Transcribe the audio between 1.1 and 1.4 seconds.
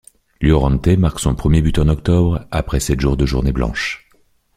son